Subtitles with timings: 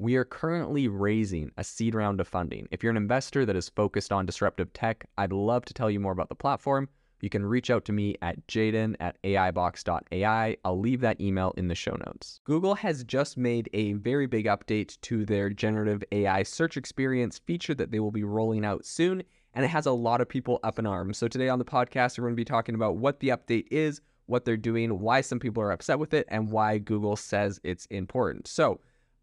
[0.00, 2.68] we are currently raising a seed round of funding.
[2.70, 5.98] If you're an investor that is focused on disruptive tech, I'd love to tell you
[5.98, 6.88] more about the platform.
[7.20, 10.56] You can reach out to me at jaeden at aibox.ai.
[10.64, 12.38] I'll leave that email in the show notes.
[12.44, 17.74] Google has just made a very big update to their generative AI search experience feature
[17.74, 20.78] that they will be rolling out soon, and it has a lot of people up
[20.78, 21.18] in arms.
[21.18, 24.00] So today on the podcast, we're going to be talking about what the update is,
[24.26, 27.86] what they're doing, why some people are upset with it, and why Google says it's
[27.86, 28.46] important.
[28.46, 28.78] So,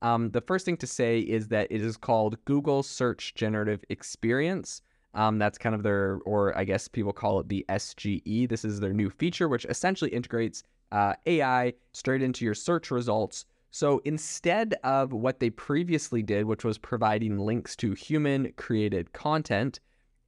[0.06, 4.84] um, the first thing to say is that it is called Google Search Generative Experience.
[5.16, 8.48] Um, that's kind of their, or I guess people call it the SGE.
[8.48, 13.46] This is their new feature, which essentially integrates uh, AI straight into your search results.
[13.72, 19.80] So instead of what they previously did, which was providing links to human created content,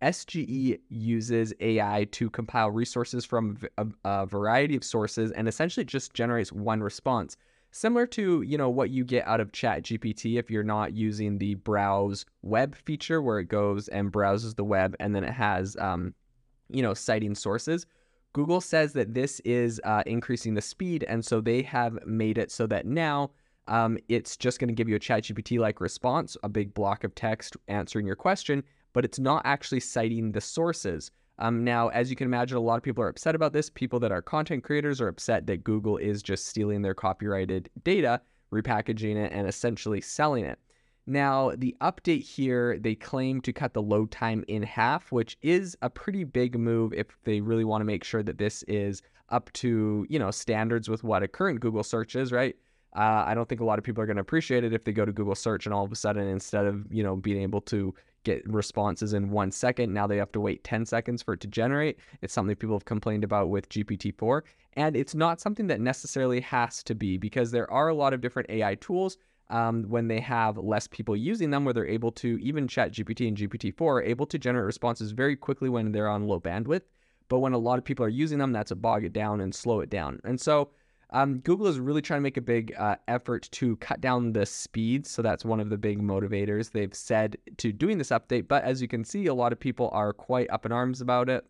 [0.02, 6.16] SGE uses AI to compile resources from a, a variety of sources and essentially just
[6.16, 7.38] generates one response
[7.78, 11.38] similar to you know what you get out of chat gpt if you're not using
[11.38, 15.78] the browse web feature where it goes and browses the web and then it has
[15.78, 16.14] um,
[16.70, 17.86] you know citing sources.
[18.34, 22.52] Google says that this is uh, increasing the speed and so they have made it
[22.52, 23.32] so that now
[23.68, 27.04] um, it's just going to give you a chat gpt like response a big block
[27.04, 28.64] of text answering your question
[28.94, 31.10] but it's not actually citing the sources
[31.40, 33.70] um, now, as you can imagine, a lot of people are upset about this.
[33.70, 38.22] People that are content creators are upset that Google is just stealing their copyrighted data,
[38.52, 40.60] repackaging it, and essentially selling it.
[41.06, 45.78] Now, the update here, they claim to cut the load time in half, which is
[45.82, 49.52] a pretty big move if they really want to make sure that this is up
[49.54, 52.56] to, you know, standards with what a current Google search is, right?
[52.96, 54.92] Uh, I don't think a lot of people are going to appreciate it if they
[54.92, 57.62] go to Google search and all of a sudden, instead of, you know, being able
[57.62, 57.94] to
[58.28, 59.94] get responses in one second.
[59.94, 61.98] Now they have to wait 10 seconds for it to generate.
[62.22, 64.42] It's something people have complained about with GPT-4.
[64.74, 68.20] And it's not something that necessarily has to be because there are a lot of
[68.20, 69.18] different AI tools
[69.50, 73.30] um, when they have less people using them, where they're able to, even Chat GPT
[73.30, 76.82] and GPT-4 are able to generate responses very quickly when they're on low bandwidth.
[77.30, 79.56] But when a lot of people are using them, that's a bog it down and
[79.56, 80.20] slow it down.
[80.26, 80.70] And so
[81.12, 84.46] um, Google is really trying to make a big uh, effort to cut down the
[84.46, 85.10] speeds.
[85.10, 88.48] So that's one of the big motivators they've said to doing this update.
[88.48, 91.30] But as you can see, a lot of people are quite up in arms about
[91.30, 91.46] it.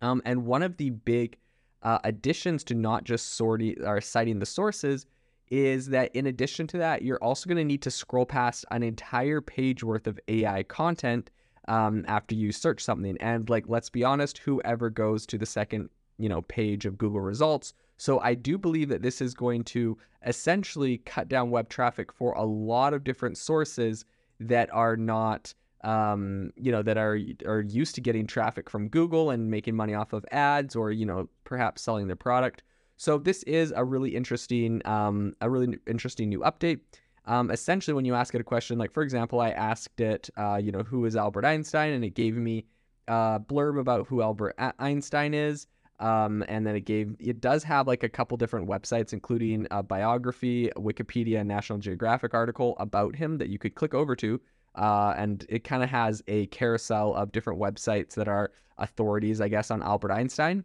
[0.00, 1.36] Um, and one of the big
[1.82, 5.06] uh, additions to not just sorting or citing the sources
[5.48, 8.82] is that in addition to that, you're also going to need to scroll past an
[8.82, 11.30] entire page worth of AI content
[11.68, 13.16] um, after you search something.
[13.20, 17.20] And like, let's be honest, whoever goes to the second, you know, page of Google
[17.20, 22.12] results so I do believe that this is going to essentially cut down web traffic
[22.12, 24.04] for a lot of different sources
[24.40, 25.54] that are not
[25.86, 29.94] um, you know, that are are used to getting traffic from Google and making money
[29.94, 32.64] off of ads or, you know, perhaps selling their product.
[32.96, 36.80] So this is a really interesting um, a really interesting new update.
[37.26, 40.56] Um, essentially, when you ask it a question, like for example, I asked it, uh,
[40.56, 42.64] you know, who is Albert Einstein, and it gave me
[43.06, 45.66] a blurb about who Albert Einstein is.
[45.98, 49.82] Um, and then it gave it does have like a couple different websites, including a
[49.82, 54.40] biography, Wikipedia, National Geographic article about him that you could click over to.
[54.74, 59.48] Uh, and it kind of has a carousel of different websites that are authorities, I
[59.48, 60.64] guess, on Albert Einstein.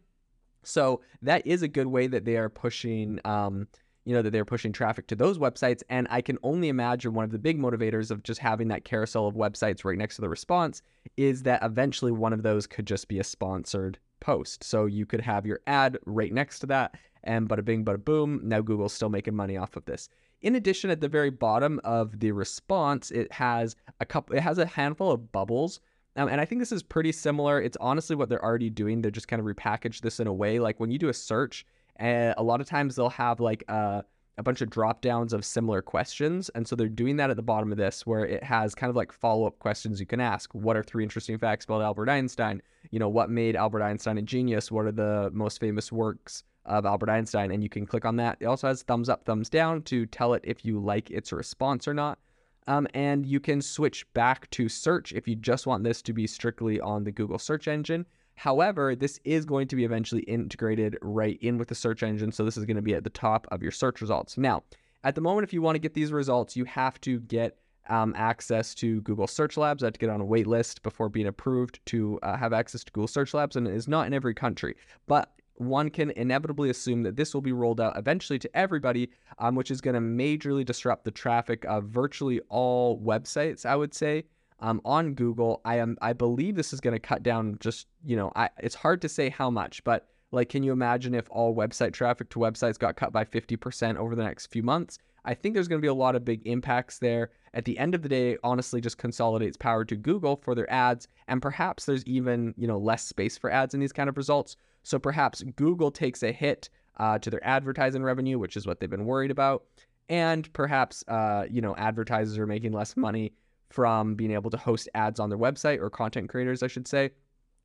[0.64, 3.68] So that is a good way that they are pushing, um,
[4.04, 5.82] you know, that they're pushing traffic to those websites.
[5.90, 9.28] And I can only imagine one of the big motivators of just having that carousel
[9.28, 10.82] of websites right next to the response
[11.18, 14.64] is that eventually one of those could just be a sponsored post.
[14.64, 16.96] So you could have your ad right next to that,
[17.26, 18.40] and bada bing, bada boom.
[18.44, 20.08] Now Google's still making money off of this.
[20.42, 24.36] In addition, at the very bottom of the response, it has a couple.
[24.36, 25.82] It has a handful of bubbles.
[26.16, 27.62] Um, and I think this is pretty similar.
[27.62, 29.02] It's honestly what they're already doing.
[29.02, 31.66] They're just kind of repackaged this in a way like when you do a search,
[32.00, 34.04] uh, a lot of times they'll have like a,
[34.42, 36.50] a bunch of drop downs of similar questions.
[36.56, 38.96] And so they're doing that at the bottom of this, where it has kind of
[38.96, 40.52] like follow up questions you can ask.
[40.56, 42.60] What are three interesting facts about Albert Einstein?
[42.90, 44.72] You know, what made Albert Einstein a genius?
[44.72, 47.52] What are the most famous works of Albert Einstein?
[47.52, 48.38] And you can click on that.
[48.40, 51.88] It also has thumbs up, thumbs down to tell it if you like its response
[51.88, 52.18] or not.
[52.66, 56.26] Um, and you can switch back to search if you just want this to be
[56.26, 58.08] strictly on the Google search engine.
[58.42, 62.32] However, this is going to be eventually integrated right in with the search engine.
[62.32, 64.36] So this is going to be at the top of your search results.
[64.36, 64.64] Now,
[65.04, 68.16] at the moment, if you want to get these results, you have to get um,
[68.18, 69.84] access to Google Search Labs.
[69.84, 72.84] I have to get on a wait list before being approved to uh, have access
[72.84, 74.76] to Google Search Labs, and it is not in every country.
[75.06, 79.54] But one can inevitably assume that this will be rolled out eventually to everybody, um,
[79.54, 84.24] which is going to majorly disrupt the traffic of virtually all websites, I would say
[84.62, 85.62] um, on Google.
[85.66, 88.76] I am I believe this is going to cut down just you know I it's
[88.76, 92.40] hard to say how much, but like can you imagine if all website traffic to
[92.40, 94.98] websites got cut by 50% over the next few months?
[95.26, 97.30] I think there's going to be a lot of big impacts there.
[97.54, 101.08] At the end of the day, honestly, just consolidates power to Google for their ads,
[101.28, 104.56] and perhaps there's even you know less space for ads in these kind of results.
[104.84, 108.90] So perhaps Google takes a hit uh, to their advertising revenue, which is what they've
[108.90, 109.66] been worried about,
[110.10, 113.34] and perhaps uh, you know advertisers are making less money
[113.72, 117.12] from being able to host ads on their website or content creators, I should say.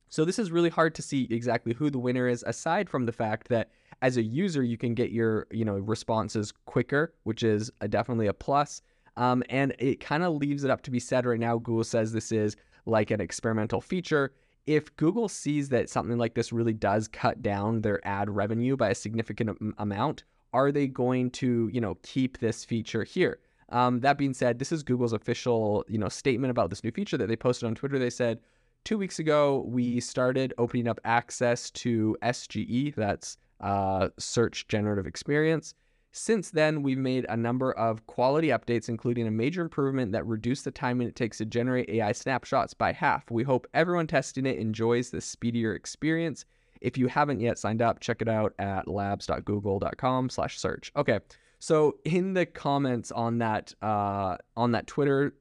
[0.09, 3.11] So this is really hard to see exactly who the winner is aside from the
[3.11, 3.71] fact that
[4.01, 8.27] as a user you can get your, you know, responses quicker, which is a, definitely
[8.27, 8.81] a plus.
[9.17, 11.57] Um, and it kind of leaves it up to be said right now.
[11.57, 12.55] Google says this is
[12.85, 14.33] like an experimental feature.
[14.65, 18.89] If Google sees that something like this really does cut down their ad revenue by
[18.89, 20.23] a significant amount,
[20.53, 23.39] are they going to, you know, keep this feature here?
[23.69, 27.17] Um, that being said, this is Google's official, you know, statement about this new feature
[27.17, 27.99] that they posted on Twitter.
[27.99, 28.39] They said
[28.85, 35.73] two weeks ago we started opening up access to SGE, that's uh, Search Generative Experience.
[36.11, 40.65] Since then, we've made a number of quality updates, including a major improvement that reduced
[40.65, 43.29] the time it takes to generate AI snapshots by half.
[43.29, 46.45] We hope everyone testing it enjoys this speedier experience.
[46.81, 50.91] If you haven't yet signed up, check it out at labs.google.com/search.
[50.95, 51.19] Okay.
[51.59, 55.33] So in the comments on that uh, on that Twitter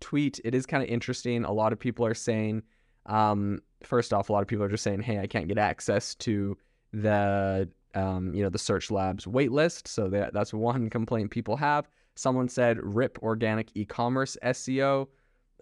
[0.00, 1.44] tweet, it is kind of interesting.
[1.44, 2.62] A lot of people are saying,
[3.06, 6.14] um, first off, a lot of people are just saying, "Hey, I can't get access
[6.16, 6.56] to
[6.92, 11.88] the um, you know the Search Labs waitlist." So that that's one complaint people have.
[12.16, 15.08] Someone said, "Rip organic e-commerce SEO."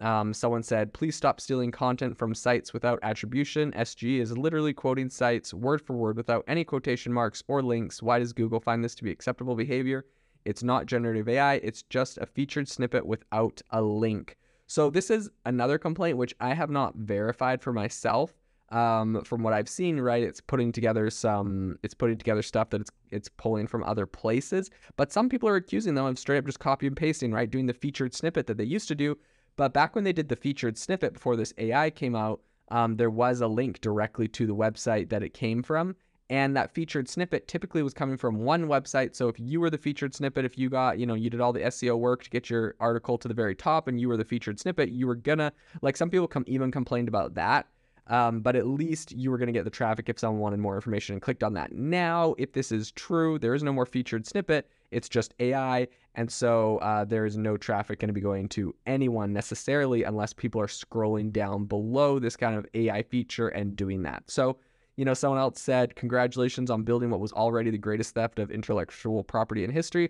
[0.01, 3.71] Um, someone said, please stop stealing content from sites without attribution.
[3.73, 8.01] SG is literally quoting sites word for word without any quotation marks or links.
[8.01, 10.05] Why does Google find this to be acceptable behavior?
[10.45, 14.37] It's not generative AI, it's just a featured snippet without a link.
[14.67, 18.33] So, this is another complaint which I have not verified for myself.
[18.71, 22.81] Um, from what I've seen, right, it's putting together some, it's putting together stuff that
[22.81, 24.69] it's it's pulling from other places.
[24.95, 27.65] But some people are accusing them of straight up just copy and pasting, right, doing
[27.65, 29.17] the featured snippet that they used to do,
[29.59, 32.39] but back when they did the featured snippet before this AI came out,
[32.69, 35.97] um, there was a link directly to the website that it came from.
[36.29, 39.17] And that featured snippet typically was coming from one website.
[39.17, 41.51] So if you were the featured snippet, if you got, you know, you did all
[41.51, 44.23] the SEO work to get your article to the very top and you were the
[44.23, 45.51] featured snippet, you were gonna,
[45.81, 47.67] like some people come even complained about that.
[48.09, 50.75] Um, but at least you were going to get the traffic if someone wanted more
[50.75, 51.71] information and clicked on that.
[51.71, 54.67] Now, if this is true, there is no more featured snippet.
[54.89, 55.87] It's just AI.
[56.15, 60.33] And so uh, there is no traffic going to be going to anyone necessarily unless
[60.33, 64.23] people are scrolling down below this kind of AI feature and doing that.
[64.25, 64.57] So,
[64.95, 68.49] you know, someone else said, Congratulations on building what was already the greatest theft of
[68.49, 70.09] intellectual property in history.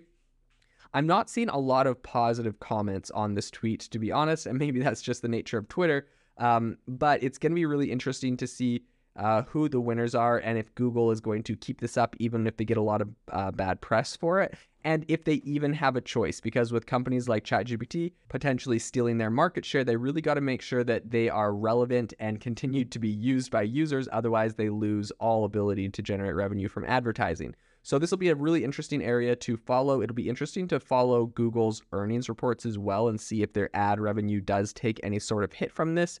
[0.94, 4.58] I'm not seeing a lot of positive comments on this tweet, to be honest, and
[4.58, 6.06] maybe that's just the nature of Twitter.
[6.40, 8.82] Um, but it's going to be really interesting to see
[9.16, 12.46] uh, who the winners are and if Google is going to keep this up, even
[12.46, 15.74] if they get a lot of uh, bad press for it, and if they even
[15.74, 16.40] have a choice.
[16.40, 20.62] Because with companies like ChatGPT potentially stealing their market share, they really got to make
[20.62, 24.08] sure that they are relevant and continue to be used by users.
[24.10, 27.54] Otherwise, they lose all ability to generate revenue from advertising.
[27.82, 30.02] So this will be a really interesting area to follow.
[30.02, 34.00] It'll be interesting to follow Google's earnings reports as well and see if their ad
[34.00, 36.20] revenue does take any sort of hit from this